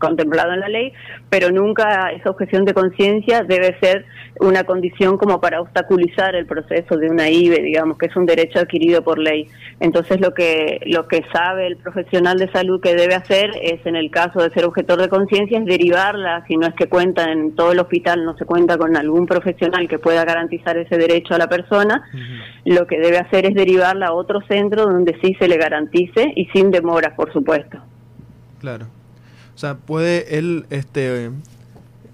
contemplado 0.00 0.52
en 0.52 0.60
la 0.60 0.68
ley, 0.68 0.92
pero 1.28 1.52
nunca 1.52 2.10
esa 2.10 2.30
objeción 2.30 2.64
de 2.64 2.74
conciencia 2.74 3.42
debe 3.42 3.78
ser 3.78 4.04
una 4.40 4.64
condición 4.64 5.18
como 5.18 5.40
para 5.40 5.60
obstaculizar 5.60 6.34
el 6.34 6.46
proceso 6.46 6.96
de 6.96 7.08
una 7.08 7.28
IBE, 7.28 7.62
digamos, 7.62 7.98
que 7.98 8.06
es 8.06 8.16
un 8.16 8.26
derecho 8.26 8.58
adquirido 8.58 9.04
por 9.04 9.18
ley. 9.18 9.46
Entonces 9.78 10.20
lo 10.20 10.34
que 10.34 10.80
lo 10.86 11.06
que 11.06 11.22
sabe 11.32 11.66
el 11.66 11.76
profesional 11.76 12.38
de 12.38 12.50
salud 12.50 12.80
que 12.80 12.94
debe 12.94 13.14
hacer 13.14 13.50
es 13.62 13.84
en 13.84 13.94
el 13.94 14.10
caso 14.10 14.42
de 14.42 14.50
ser 14.50 14.64
objetor 14.64 15.00
de 15.00 15.08
conciencia 15.08 15.58
es 15.58 15.64
derivarla, 15.66 16.44
si 16.48 16.56
no 16.56 16.66
es 16.66 16.74
que 16.74 16.88
cuenta 16.88 17.30
en 17.30 17.54
todo 17.54 17.72
el 17.72 17.80
hospital, 17.80 18.24
no 18.24 18.36
se 18.36 18.46
cuenta 18.46 18.78
con 18.78 18.96
algún 18.96 19.26
profesional 19.26 19.86
que 19.86 19.98
pueda 19.98 20.24
garantizar 20.24 20.76
ese 20.78 20.96
derecho 20.96 21.34
a 21.34 21.38
la 21.38 21.48
persona, 21.48 22.02
lo 22.64 22.86
que 22.86 22.98
debe 22.98 23.18
hacer 23.18 23.46
es 23.46 23.54
derivarla 23.54 24.06
a 24.06 24.12
otro 24.12 24.40
centro 24.48 24.86
donde 24.86 25.18
sí 25.22 25.34
se 25.38 25.48
le 25.48 25.58
garantice 25.58 26.32
y 26.34 26.46
sin 26.46 26.70
demoras, 26.70 27.14
por 27.14 27.32
supuesto. 27.32 27.78
Claro. 28.60 28.86
O 29.60 29.66
sea, 29.68 29.74
puede 29.74 30.38
él 30.38 30.64
este, 30.70 31.30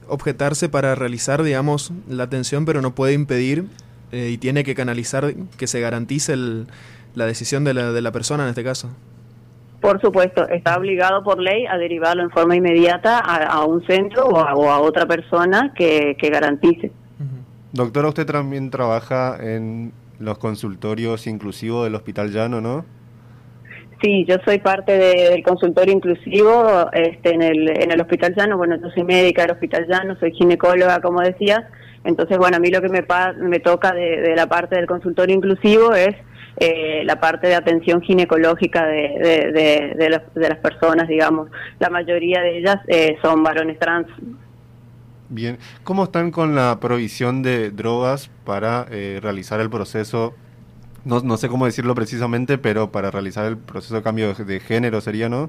objetarse 0.09 0.69
para 0.69 0.97
realizar, 0.97 1.45
digamos, 1.45 1.93
la 2.09 2.25
atención, 2.25 2.65
pero 2.65 2.83
no 2.83 2.97
puede 2.97 3.13
impedir 3.13 3.67
eh, 4.11 4.31
y 4.33 4.39
tiene 4.39 4.65
que 4.65 4.75
canalizar 4.75 5.33
que 5.57 5.69
se 5.69 5.79
garantice 5.79 6.35
la 7.15 7.25
decisión 7.25 7.63
de 7.63 7.73
la, 7.73 7.93
de 7.93 8.03
la 8.03 8.11
persona 8.11 8.43
en 8.43 8.49
este 8.49 8.65
caso. 8.65 8.91
Por 9.81 10.01
supuesto, 10.01 10.49
está 10.49 10.77
obligado 10.77 11.23
por 11.23 11.39
ley 11.39 11.67
a 11.67 11.79
derivarlo 11.79 12.25
en 12.25 12.31
forma 12.31 12.57
inmediata 12.57 13.21
a, 13.21 13.65
un 13.65 13.87
centro 13.87 14.25
o 14.25 14.69
a, 14.69 14.81
otra 14.81 15.07
persona 15.07 15.73
que, 15.77 16.17
que 16.19 16.31
garantice. 16.31 16.91
Doctora, 17.71 18.09
usted 18.09 18.27
también 18.27 18.71
trabaja 18.71 19.37
en 19.41 19.93
los 20.19 20.39
consultorios 20.39 21.29
inclusivos 21.29 21.85
del 21.85 21.95
Hospital 21.95 22.33
Llano, 22.33 22.61
¿no? 22.61 22.85
Sí, 24.07 24.25
yo 24.25 24.37
soy 24.45 24.61
parte 24.61 24.97
del 24.97 25.43
consultorio 25.43 25.93
inclusivo 25.93 26.89
este, 26.93 27.35
en, 27.35 27.43
el, 27.43 27.69
en 27.71 27.91
el 27.91 28.01
Hospital 28.01 28.37
Llano. 28.37 28.57
Bueno, 28.57 28.77
yo 28.81 28.89
soy 28.91 29.03
médica 29.03 29.43
del 29.43 29.51
Hospital 29.51 29.85
Llano, 29.89 30.17
soy 30.21 30.31
ginecóloga, 30.31 31.01
como 31.01 31.23
decías. 31.23 31.65
Entonces, 32.05 32.39
bueno, 32.39 32.57
a 32.57 32.61
mí 32.61 32.71
lo 32.71 32.81
que 32.81 32.89
me, 32.89 33.05
me 33.41 33.59
toca 33.59 33.93
de, 33.93 34.33
la 34.37 34.47
parte 34.47 34.77
del 34.77 34.87
consultorio 34.87 35.35
inclusivo 35.35 35.93
es 35.93 36.15
eh, 36.59 37.03
la 37.05 37.19
parte 37.19 37.49
de 37.49 37.57
atención 37.57 38.01
ginecológica 38.01 38.87
de, 38.87 39.91
de, 39.97 40.49
las 40.49 40.59
personas, 40.59 41.09
digamos. 41.09 41.51
La 41.81 41.91
mayoría 41.91 42.43
de 42.43 42.59
ellas 42.59 42.77
eh, 42.87 43.17
son 43.23 43.43
varones 43.43 43.77
trans. 43.81 44.07
Bien, 45.31 45.59
¿cómo 45.83 46.05
están 46.05 46.31
con 46.31 46.55
la 46.55 46.79
provisión 46.79 47.43
de 47.43 47.73
drogas 47.73 48.31
para 48.45 48.87
eh, 48.89 49.19
realizar 49.21 49.59
el 49.59 49.69
proceso 49.69 50.33
no, 51.07 51.21
no 51.21 51.37
sé 51.37 51.49
cómo 51.49 51.67
decirlo 51.67 51.95
precisamente, 51.95 52.59
pero 52.59 52.91
para 52.91 53.11
realizar 53.11 53.47
el 53.47 53.57
proceso 53.57 53.95
de 53.95 54.03
cambio 54.03 54.35
de, 54.35 54.61
género 54.61 55.01
sería, 55.01 55.29
¿no? 55.29 55.49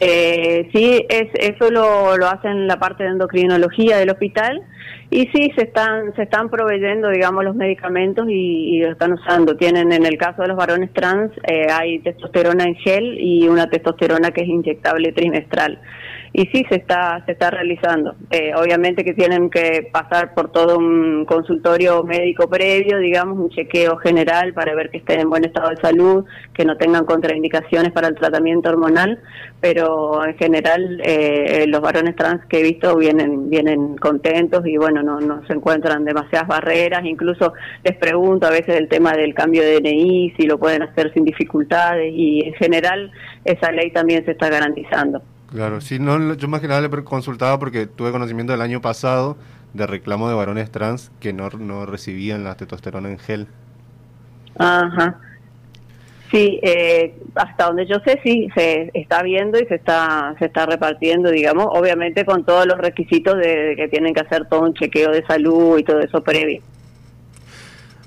Eh, 0.00 0.70
sí, 0.72 1.04
es, 1.08 1.28
eso 1.34 1.70
lo, 1.70 2.16
lo 2.16 2.28
hacen 2.28 2.68
la 2.68 2.78
parte 2.78 3.02
de 3.02 3.10
endocrinología 3.10 3.98
del 3.98 4.10
hospital 4.10 4.62
y 5.10 5.26
sí 5.34 5.50
se 5.56 5.64
están 5.64 6.14
se 6.14 6.22
están 6.22 6.48
proveyendo, 6.48 7.10
digamos, 7.10 7.42
los 7.42 7.56
medicamentos 7.56 8.26
y, 8.28 8.78
lo 8.80 8.92
están 8.92 9.12
usando. 9.12 9.56
Tienen, 9.56 9.90
en 9.92 10.06
el 10.06 10.16
caso 10.16 10.42
de 10.42 10.48
los 10.48 10.56
varones 10.56 10.92
trans, 10.92 11.32
eh, 11.48 11.66
hay 11.70 11.98
testosterona 11.98 12.64
en 12.64 12.76
gel 12.76 13.18
y 13.18 13.48
una 13.48 13.68
testosterona 13.68 14.30
que 14.30 14.42
es 14.42 14.48
inyectable 14.48 15.10
trimestral. 15.10 15.80
Y 16.40 16.46
sí 16.46 16.64
se 16.70 16.76
está 16.76 17.22
se 17.26 17.32
está 17.32 17.50
realizando. 17.50 18.14
Eh, 18.30 18.52
obviamente 18.54 19.04
que 19.04 19.12
tienen 19.12 19.50
que 19.50 19.86
pasar 19.92 20.32
por 20.32 20.50
todo 20.50 20.78
un 20.78 21.26
consultorio 21.26 22.02
médico 22.02 22.48
previo, 22.48 22.98
digamos, 22.98 23.38
un 23.38 23.50
chequeo 23.50 23.98
general 23.98 24.54
para 24.54 24.74
ver 24.74 24.88
que 24.88 24.98
estén 24.98 25.20
en 25.20 25.28
buen 25.28 25.44
estado 25.44 25.68
de 25.68 25.76
salud, 25.76 26.24
que 26.54 26.64
no 26.64 26.78
tengan 26.78 27.04
contraindicaciones 27.04 27.92
para 27.92 28.08
el 28.08 28.14
tratamiento 28.14 28.70
hormonal, 28.70 29.20
pero 29.60 30.24
en 30.24 30.34
general 30.38 31.02
eh, 31.04 31.66
los 31.68 31.82
varones 31.82 32.16
trans 32.16 32.42
que 32.46 32.60
he 32.60 32.62
visto 32.62 32.96
vienen 32.96 33.50
vienen 33.50 33.98
contentos 33.98 34.66
y 34.66 34.78
bueno, 34.78 35.02
no, 35.02 35.20
no 35.20 35.46
se 35.46 35.52
encuentran 35.52 36.06
demasiadas 36.06 36.48
barreras, 36.48 37.04
incluso 37.04 37.52
les 37.84 37.96
pregunto 37.98 38.46
a 38.46 38.50
veces 38.50 38.76
el 38.76 38.88
tema 38.88 39.12
del 39.12 39.34
cambio 39.34 39.62
de 39.62 39.78
DNI, 39.78 40.32
si 40.38 40.46
lo 40.46 40.58
pueden 40.58 40.82
hacer 40.84 41.12
sin 41.12 41.24
dificultades 41.24 42.10
y 42.14 42.46
en 42.46 42.54
general 42.54 43.12
esa 43.44 43.70
ley 43.72 43.90
también 43.90 44.24
se 44.24 44.30
está 44.30 44.48
garantizando. 44.48 45.20
Claro, 45.52 45.80
sí, 45.80 45.98
no, 45.98 46.34
yo 46.34 46.48
más 46.48 46.60
que 46.60 46.68
nada 46.68 46.80
le 46.80 46.88
consultaba 47.02 47.58
porque 47.58 47.86
tuve 47.86 48.12
conocimiento 48.12 48.52
del 48.52 48.62
año 48.62 48.80
pasado 48.80 49.36
de 49.74 49.86
reclamo 49.86 50.28
de 50.28 50.34
varones 50.34 50.70
trans 50.70 51.10
que 51.20 51.32
no, 51.32 51.48
no 51.50 51.86
recibían 51.86 52.44
la 52.44 52.56
testosterona 52.56 53.10
en 53.10 53.18
gel. 53.18 53.46
Ajá. 54.58 55.18
Sí, 56.30 56.60
eh, 56.62 57.16
hasta 57.34 57.66
donde 57.66 57.86
yo 57.86 57.96
sé, 58.04 58.20
sí, 58.22 58.48
se 58.54 58.90
está 58.94 59.22
viendo 59.22 59.58
y 59.58 59.66
se 59.66 59.74
está 59.74 60.36
se 60.38 60.44
está 60.44 60.64
repartiendo, 60.64 61.28
digamos, 61.30 61.66
obviamente 61.70 62.24
con 62.24 62.44
todos 62.44 62.66
los 62.66 62.78
requisitos 62.78 63.36
de, 63.36 63.74
que 63.76 63.88
tienen 63.88 64.14
que 64.14 64.20
hacer 64.20 64.46
todo 64.46 64.60
un 64.60 64.74
chequeo 64.74 65.10
de 65.10 65.26
salud 65.26 65.78
y 65.78 65.82
todo 65.82 65.98
eso 65.98 66.22
previo. 66.22 66.62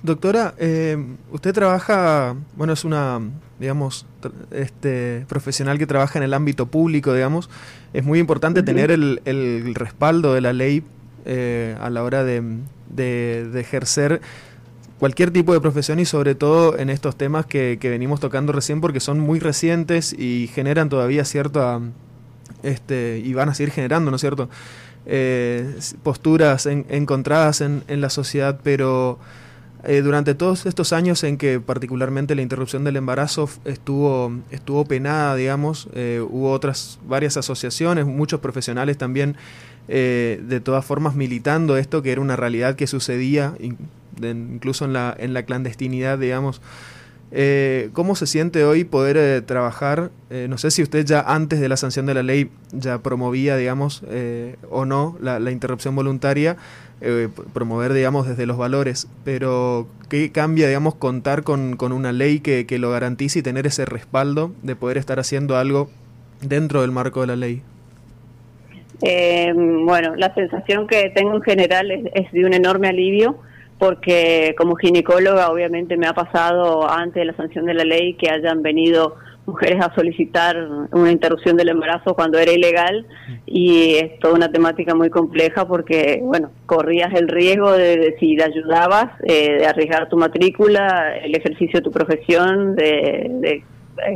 Doctora, 0.04 0.54
eh, 0.58 0.98
usted 1.32 1.54
trabaja, 1.54 2.36
bueno, 2.58 2.74
es 2.74 2.84
una, 2.84 3.22
digamos, 3.58 4.06
este 4.52 5.26
profesional 5.30 5.78
que 5.80 5.88
trabaja 5.88 6.20
en 6.20 6.24
el 6.24 6.34
ámbito 6.34 6.66
público, 6.66 7.14
digamos. 7.14 7.50
Es 7.94 8.04
muy 8.04 8.20
importante 8.20 8.64
tener 8.64 8.92
el, 8.92 9.22
el, 9.24 9.74
respaldo 9.76 10.34
de 10.34 10.42
la 10.42 10.52
ley 10.52 10.84
eh, 11.24 11.78
a 11.80 11.90
la 11.90 12.04
hora 12.04 12.26
de, 12.26 12.44
de, 12.90 13.58
ejercer 13.58 14.20
cualquier 15.00 15.32
tipo 15.32 15.54
de 15.54 15.62
profesión 15.62 16.00
y 16.00 16.06
sobre 16.06 16.36
todo 16.36 16.78
en 16.78 16.90
estos 16.90 17.16
temas 17.16 17.46
que, 17.46 17.78
que, 17.80 17.90
venimos 17.90 18.20
tocando 18.20 18.52
recién 18.52 18.82
porque 18.82 19.00
son 19.00 19.22
muy 19.22 19.40
recientes 19.40 20.12
y 20.12 20.50
generan 20.54 20.90
todavía 20.90 21.24
cierta, 21.24 21.80
este, 22.62 23.22
y 23.24 23.34
van 23.34 23.48
a 23.48 23.54
seguir 23.54 23.72
generando, 23.72 24.12
¿no 24.12 24.16
es 24.16 24.22
cierto? 24.22 24.50
Eh, 25.06 25.80
posturas 26.04 26.66
encontradas 26.66 27.62
en, 27.62 27.86
en 27.88 28.02
la 28.02 28.10
sociedad, 28.10 28.60
pero 28.64 29.18
eh, 29.86 30.02
durante 30.02 30.34
todos 30.34 30.66
estos 30.66 30.94
años 30.94 31.26
en 31.26 31.38
que 31.38 31.60
particularmente 31.60 32.36
la 32.36 32.42
interrupción 32.42 32.86
del 32.86 32.96
embarazo 32.96 33.50
estuvo, 33.66 34.32
estuvo 34.50 34.86
penada, 34.86 35.36
digamos, 35.36 35.90
eh, 35.94 36.26
hubo 36.26 36.52
otras 36.52 37.00
varias 37.06 37.36
asociaciones, 37.36 38.06
muchos 38.06 38.40
profesionales 38.40 38.98
también, 38.98 39.36
eh, 39.90 40.42
de 40.48 40.62
todas 40.62 40.86
formas 40.86 41.16
militando 41.16 41.76
esto, 41.76 42.02
que 42.02 42.14
era 42.14 42.22
una 42.22 42.38
realidad 42.38 42.78
que 42.78 42.88
sucedía, 42.88 43.56
incluso 44.22 44.86
en 44.86 44.94
la, 44.94 45.14
en 45.20 45.34
la 45.34 45.44
clandestinidad, 45.44 46.18
digamos. 46.18 46.62
¿Cómo 47.94 48.16
se 48.16 48.28
siente 48.28 48.64
hoy 48.64 48.84
poder 48.84 49.42
trabajar? 49.42 50.12
no 50.30 50.58
sé 50.60 50.70
si 50.70 50.84
usted 50.84 51.04
ya 51.04 51.20
antes 51.22 51.60
de 51.60 51.68
la 51.68 51.78
sanción 51.78 52.06
de 52.06 52.14
la 52.14 52.22
ley 52.22 52.52
ya 52.72 53.00
promovía, 53.00 53.58
digamos, 53.58 54.04
o 54.70 54.86
no 54.86 55.18
la, 55.20 55.40
la 55.40 55.50
interrupción 55.50 55.96
voluntaria, 55.96 56.58
eh, 57.06 57.28
promover, 57.54 57.92
digamos, 57.92 58.28
desde 58.28 58.46
los 58.46 58.58
valores, 58.58 59.10
pero 59.26 59.88
¿qué 60.10 60.32
cambia, 60.32 60.68
digamos, 60.68 60.96
contar 60.96 61.44
con, 61.44 61.76
con 61.76 61.92
una 61.92 62.14
ley 62.14 62.40
que, 62.40 62.66
que, 62.66 62.80
lo 62.80 62.92
garantice 62.92 63.40
y 63.40 63.42
tener 63.42 63.68
ese 63.68 63.86
respaldo 63.86 64.52
de 64.62 64.78
poder 64.78 64.98
estar 64.98 65.20
haciendo 65.20 65.58
algo 65.58 65.90
dentro 66.42 66.82
del 66.82 66.92
marco 66.92 67.20
de 67.22 67.28
la 67.28 67.36
ley? 67.36 67.62
Eh, 69.02 69.52
bueno, 69.54 70.16
la 70.16 70.34
sensación 70.34 70.88
que 70.88 71.10
tengo 71.10 71.36
en 71.36 71.42
general 71.42 71.92
es, 71.92 72.06
es 72.14 72.32
de 72.32 72.46
un 72.46 72.54
enorme 72.54 72.88
alivio 72.88 73.38
porque 73.80 74.56
como 74.58 74.76
ginecóloga 74.76 75.50
obviamente 75.50 75.98
me 75.98 76.08
ha 76.08 76.14
pasado 76.14 76.90
antes 76.90 77.16
de 77.16 77.26
la 77.26 77.36
sanción 77.36 77.66
de 77.66 77.74
la 77.74 77.84
ley 77.84 78.14
que 78.14 78.30
hayan 78.30 78.62
venido 78.62 79.18
mujeres 79.46 79.84
a 79.84 79.94
solicitar 79.94 80.56
una 80.92 81.12
interrupción 81.12 81.58
del 81.58 81.70
embarazo 81.70 82.14
cuando 82.14 82.40
era 82.40 82.52
ilegal 82.52 83.06
y 83.46 83.96
es 83.96 84.20
toda 84.20 84.36
una 84.36 84.52
temática 84.52 84.96
muy 84.96 85.10
compleja 85.10 85.68
porque, 85.68 86.20
bueno, 86.24 86.52
corrías 86.66 87.14
el 87.14 87.28
riesgo 87.28 87.74
de, 87.74 88.16
si 88.20 88.38
te 88.38 88.44
ayudabas, 88.44 89.12
eh, 89.24 89.60
de 89.60 89.66
arriesgar 89.66 90.10
tu 90.10 90.18
matrícula, 90.18 91.18
el 91.18 91.36
ejercicio 91.36 91.80
de 91.80 91.84
tu 91.84 91.92
profesión, 91.92 92.76
de, 92.76 93.64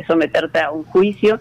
someterte 0.08 0.60
a 0.60 0.72
un 0.72 0.84
juicio. 0.84 1.40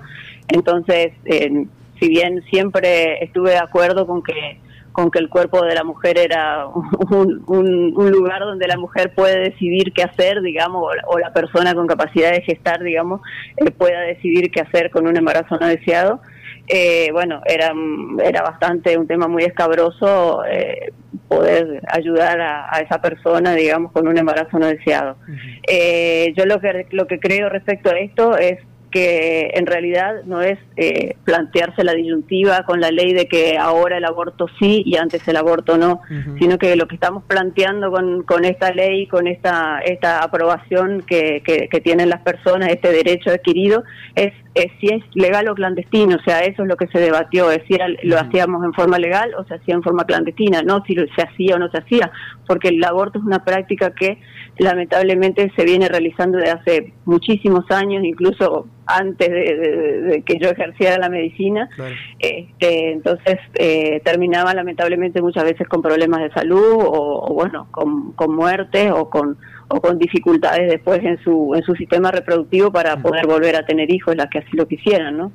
Entonces, 0.48 1.12
eh, 1.24 1.66
si 1.98 2.08
bien 2.08 2.42
siempre 2.50 3.24
estuve 3.24 3.52
de 3.52 3.58
acuerdo 3.58 4.06
con 4.06 4.22
que 4.22 4.58
con 4.96 5.10
que 5.10 5.18
el 5.18 5.28
cuerpo 5.28 5.62
de 5.62 5.74
la 5.74 5.84
mujer 5.84 6.16
era 6.16 6.66
un, 6.68 7.44
un, 7.46 8.10
lugar 8.10 8.40
donde 8.40 8.66
la 8.66 8.78
mujer 8.78 9.12
puede 9.14 9.40
decidir 9.40 9.92
qué 9.92 10.02
hacer, 10.02 10.40
digamos, 10.40 10.90
o 11.06 11.18
la, 11.18 11.34
persona 11.34 11.74
con 11.74 11.86
capacidad 11.86 12.32
de 12.32 12.40
gestar, 12.40 12.82
digamos, 12.82 13.20
eh, 13.58 13.70
pueda 13.72 14.00
decidir 14.00 14.50
qué 14.50 14.62
hacer 14.62 14.90
con 14.90 15.06
un 15.06 15.14
embarazo 15.14 15.58
no 15.60 15.66
deseado. 15.66 16.22
Eh, 16.66 17.10
bueno, 17.12 17.42
era, 17.44 17.74
era 18.24 18.40
bastante 18.40 18.96
un 18.96 19.06
tema 19.06 19.28
muy 19.28 19.44
escabroso 19.44 20.42
eh, 20.46 20.94
poder 21.28 21.82
ayudar 21.92 22.40
a, 22.40 22.80
esa 22.80 22.98
persona, 23.02 23.52
digamos, 23.52 23.92
con 23.92 24.08
un 24.08 24.16
embarazo 24.16 24.58
no 24.58 24.64
deseado. 24.64 25.18
yo 25.28 26.46
lo 26.46 26.58
que, 26.58 26.86
lo 26.92 27.06
que 27.06 27.20
creo 27.20 27.50
respecto 27.50 27.90
a 27.90 27.98
esto 27.98 28.38
es 28.38 28.60
que 28.90 29.50
en 29.54 29.66
realidad 29.66 30.22
no 30.24 30.42
es 30.42 30.58
eh, 30.76 31.16
plantearse 31.24 31.84
la 31.84 31.92
disyuntiva 31.92 32.64
con 32.64 32.80
la 32.80 32.90
ley 32.90 33.12
de 33.12 33.26
que 33.26 33.58
ahora 33.58 33.98
el 33.98 34.04
aborto 34.04 34.46
sí 34.58 34.82
y 34.86 34.96
antes 34.96 35.26
el 35.28 35.36
aborto 35.36 35.76
no, 35.76 36.00
sino 36.38 36.58
que 36.58 36.76
lo 36.76 36.86
que 36.86 36.94
estamos 36.94 37.24
planteando 37.24 37.90
con, 37.90 38.22
con 38.22 38.44
esta 38.44 38.72
ley, 38.72 39.06
con 39.06 39.26
esta, 39.26 39.80
esta 39.80 40.22
aprobación 40.22 41.02
que, 41.02 41.42
que, 41.44 41.68
que 41.68 41.80
tienen 41.80 42.08
las 42.08 42.22
personas, 42.22 42.68
este 42.70 42.92
derecho 42.92 43.30
adquirido, 43.30 43.84
es 44.14 44.32
si 44.80 44.88
es 44.88 45.02
legal 45.14 45.48
o 45.48 45.54
clandestino, 45.54 46.16
o 46.16 46.22
sea, 46.22 46.40
eso 46.40 46.62
es 46.62 46.68
lo 46.68 46.76
que 46.76 46.86
se 46.88 46.98
debatió, 46.98 47.50
es 47.50 47.62
si 47.68 47.76
lo 48.04 48.18
hacíamos 48.18 48.64
en 48.64 48.72
forma 48.72 48.98
legal 48.98 49.34
o 49.34 49.44
se 49.44 49.54
hacía 49.54 49.74
en 49.74 49.82
forma 49.82 50.04
clandestina, 50.04 50.62
no 50.62 50.82
si 50.86 50.94
se 50.94 51.22
hacía 51.22 51.56
o 51.56 51.58
no 51.58 51.70
se 51.70 51.78
hacía, 51.78 52.10
porque 52.46 52.68
el 52.68 52.82
aborto 52.82 53.18
es 53.18 53.24
una 53.24 53.44
práctica 53.44 53.90
que 53.90 54.18
lamentablemente 54.58 55.52
se 55.54 55.64
viene 55.64 55.88
realizando 55.88 56.38
desde 56.38 56.52
hace 56.52 56.92
muchísimos 57.04 57.64
años, 57.70 58.04
incluso 58.04 58.66
antes 58.86 59.28
de, 59.28 60.22
que 60.24 60.38
yo 60.38 60.48
ejerciera 60.48 60.98
la 60.98 61.08
medicina, 61.08 61.68
este, 62.18 62.92
entonces 62.92 63.38
eh, 63.54 64.00
terminaba 64.04 64.54
lamentablemente 64.54 65.20
muchas 65.20 65.44
veces 65.44 65.68
con 65.68 65.82
problemas 65.82 66.20
de 66.20 66.30
salud 66.30 66.78
o, 66.78 67.34
bueno, 67.34 67.68
con, 67.70 68.12
con 68.12 68.34
muerte 68.34 68.90
o 68.92 69.10
con 69.10 69.36
o 69.68 69.80
con 69.80 69.98
dificultades 69.98 70.70
después 70.70 71.02
en 71.02 71.20
su, 71.24 71.52
en 71.56 71.62
su 71.64 71.74
sistema 71.74 72.12
reproductivo 72.12 72.70
para 72.70 73.02
poder 73.02 73.26
volver 73.26 73.56
a 73.56 73.66
tener 73.66 73.92
hijos, 73.92 74.14
las 74.14 74.28
que 74.28 74.38
así 74.38 74.56
lo 74.56 74.68
quisieran, 74.68 75.16
¿no? 75.16 75.32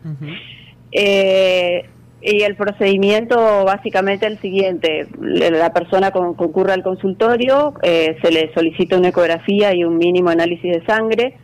Eh, 0.91 1.85
y 2.23 2.43
el 2.45 2.57
procedimiento 2.57 3.37
básicamente 3.67 4.25
es 4.25 4.33
el 4.33 4.39
siguiente, 4.39 5.07
la 5.21 5.75
persona 5.75 6.13
concurre 6.13 6.73
al 6.73 6.83
consultorio, 6.83 7.75
eh, 7.83 8.17
se 8.23 8.31
le 8.31 8.51
solicita 8.55 8.97
una 8.97 9.09
ecografía 9.09 9.75
y 9.75 9.85
un 9.85 9.99
mínimo 9.99 10.31
análisis 10.31 10.73
de 10.73 10.87
sangre, 10.87 11.37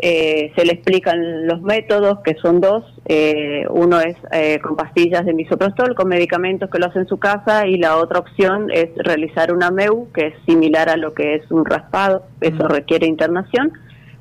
Eh, 0.00 0.52
se 0.56 0.64
le 0.64 0.74
explican 0.74 1.46
los 1.46 1.60
métodos, 1.62 2.20
que 2.24 2.36
son 2.36 2.60
dos. 2.60 2.84
Eh, 3.06 3.64
uno 3.70 4.00
es 4.00 4.16
eh, 4.30 4.60
con 4.60 4.76
pastillas 4.76 5.24
de 5.26 5.34
misoprostol, 5.34 5.94
con 5.94 6.08
medicamentos 6.08 6.70
que 6.70 6.78
lo 6.78 6.86
hace 6.86 7.00
en 7.00 7.08
su 7.08 7.18
casa, 7.18 7.66
y 7.66 7.78
la 7.78 7.96
otra 7.96 8.20
opción 8.20 8.70
es 8.70 8.90
realizar 8.96 9.52
una 9.52 9.70
MEU, 9.70 10.08
que 10.12 10.28
es 10.28 10.34
similar 10.46 10.88
a 10.88 10.96
lo 10.96 11.14
que 11.14 11.34
es 11.34 11.50
un 11.50 11.64
raspado. 11.64 12.24
Eso 12.40 12.68
requiere 12.68 13.06
internación. 13.06 13.72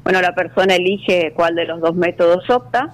Bueno, 0.03 0.21
la 0.21 0.33
persona 0.33 0.75
elige 0.75 1.33
cuál 1.35 1.55
de 1.55 1.65
los 1.65 1.79
dos 1.81 1.95
métodos 1.95 2.49
opta. 2.49 2.91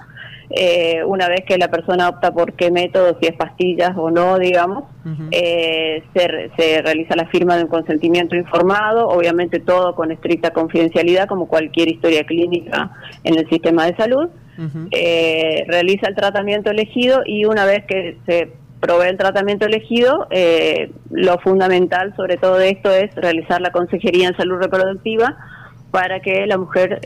Eh, 0.55 1.03
una 1.03 1.27
vez 1.27 1.43
que 1.47 1.57
la 1.57 1.69
persona 1.69 2.09
opta 2.09 2.31
por 2.31 2.53
qué 2.53 2.69
método, 2.69 3.17
si 3.19 3.25
es 3.25 3.35
pastillas 3.35 3.93
o 3.97 4.11
no, 4.11 4.37
digamos, 4.37 4.83
eh, 5.31 6.03
se, 6.13 6.81
realiza 6.83 7.15
la 7.15 7.25
firma 7.25 7.57
de 7.57 7.63
un 7.63 7.69
consentimiento 7.69 8.35
informado, 8.35 9.07
obviamente 9.07 9.59
todo 9.59 9.95
con 9.95 10.11
estricta 10.11 10.51
confidencialidad, 10.51 11.27
como 11.27 11.47
cualquier 11.47 11.87
historia 11.89 12.23
clínica 12.23 12.91
en 13.23 13.39
el 13.39 13.49
sistema 13.49 13.87
de 13.87 13.95
salud. 13.95 14.29
Eh, 14.91 15.65
realiza 15.67 16.07
el 16.07 16.15
tratamiento 16.15 16.69
elegido 16.69 17.23
y 17.25 17.45
una 17.45 17.65
vez 17.65 17.85
que 17.85 18.17
se 18.27 18.51
provee 18.79 19.09
el 19.09 19.17
tratamiento 19.17 19.65
elegido, 19.65 20.27
lo 21.09 21.39
fundamental 21.39 22.13
sobre 22.15 22.37
todo 22.37 22.59
de 22.59 22.69
esto 22.69 22.91
es 22.91 23.15
realizar 23.15 23.59
la 23.59 23.71
consejería 23.71 24.27
en 24.27 24.37
salud 24.37 24.57
reproductiva 24.61 25.35
para 25.89 26.19
que 26.19 26.45
la 26.45 26.59
mujer 26.59 26.99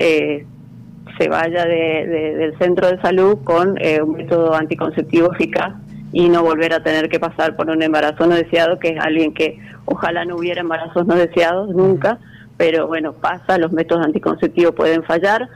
se 1.18 1.30
vaya 1.30 1.66
del 1.66 2.58
centro 2.58 2.88
de 2.90 3.02
salud 3.02 3.40
con 3.44 3.78
eh, 3.80 4.02
un 4.02 4.14
método 4.14 4.54
anticonceptivo 4.54 5.34
eficaz 5.34 5.74
y 6.12 6.30
no 6.30 6.44
volver 6.44 6.74
a 6.74 6.84
tener 6.84 7.10
que 7.10 7.20
pasar 7.20 7.56
por 7.56 7.70
un 7.70 7.82
embarazo 7.82 8.28
no 8.28 8.36
deseado, 8.36 8.80
que 8.80 8.90
es 8.90 9.00
alguien 9.00 9.34
que 9.34 9.60
ojalá 9.86 10.26
no 10.26 10.38
hubiera 10.38 10.62
embarazos 10.62 11.06
no 11.06 11.16
deseados 11.16 11.70
nunca, 11.70 12.20
pero 12.56 12.88
bueno, 12.88 13.14
pasa, 13.14 13.58
los 13.58 13.72
métodos 13.72 14.06
anticonceptivos 14.06 14.74
pueden 14.74 15.04
fallar, 15.04 15.50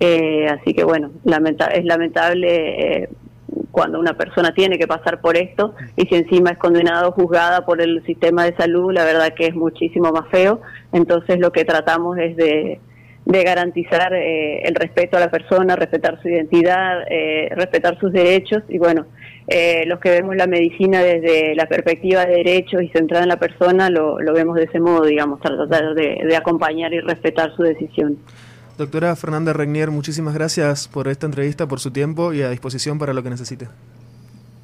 eh, 0.00 0.46
así 0.48 0.74
que 0.74 0.84
bueno, 0.84 1.10
es 1.24 1.84
lamentable 1.84 3.02
eh, 3.02 3.08
cuando 3.70 4.00
una 4.00 4.14
persona 4.14 4.52
tiene 4.52 4.78
que 4.78 4.86
pasar 4.86 5.20
por 5.20 5.36
esto 5.36 5.74
y 5.96 6.06
si 6.06 6.14
encima 6.14 6.50
es 6.50 6.58
condenado 6.58 7.10
o 7.10 7.12
juzgada 7.12 7.64
por 7.64 7.80
el 7.80 8.04
sistema 8.04 8.44
de 8.44 8.56
salud, 8.56 8.92
la 8.92 9.04
verdad 9.04 9.34
que 9.34 9.46
es 9.46 9.54
muchísimo 9.54 10.10
más 10.10 10.28
feo, 10.30 10.60
entonces 10.92 11.38
lo 11.38 11.52
que 11.52 11.64
tratamos 11.64 12.18
es 12.18 12.36
de 12.36 12.80
de 13.28 13.44
garantizar 13.44 14.14
eh, 14.14 14.62
el 14.62 14.74
respeto 14.74 15.18
a 15.18 15.20
la 15.20 15.30
persona, 15.30 15.76
respetar 15.76 16.18
su 16.22 16.28
identidad, 16.30 17.02
eh, 17.10 17.50
respetar 17.54 18.00
sus 18.00 18.10
derechos 18.10 18.62
y 18.70 18.78
bueno, 18.78 19.04
eh, 19.46 19.84
los 19.86 20.00
que 20.00 20.10
vemos 20.10 20.34
la 20.34 20.46
medicina 20.46 21.02
desde 21.02 21.54
la 21.54 21.66
perspectiva 21.66 22.24
de 22.24 22.36
derechos 22.36 22.82
y 22.82 22.88
centrada 22.88 23.24
en 23.24 23.28
la 23.28 23.38
persona 23.38 23.90
lo, 23.90 24.18
lo 24.18 24.32
vemos 24.32 24.56
de 24.56 24.64
ese 24.64 24.80
modo, 24.80 25.04
digamos, 25.04 25.40
tratar 25.40 25.94
de, 25.94 26.22
de, 26.26 26.36
acompañar 26.36 26.94
y 26.94 27.00
respetar 27.00 27.54
su 27.54 27.62
decisión. 27.64 28.16
Doctora 28.78 29.14
Fernanda 29.14 29.52
Regnier, 29.52 29.90
muchísimas 29.90 30.32
gracias 30.32 30.88
por 30.88 31.06
esta 31.06 31.26
entrevista, 31.26 31.66
por 31.66 31.80
su 31.80 31.90
tiempo 31.90 32.32
y 32.32 32.40
a 32.40 32.48
disposición 32.48 32.98
para 32.98 33.12
lo 33.12 33.22
que 33.22 33.28
necesite. 33.28 33.68